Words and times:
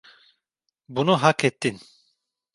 Bunu 0.89 1.23
hak 1.23 1.45
ettin. 1.45 1.79